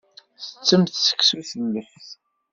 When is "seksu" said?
1.05-1.39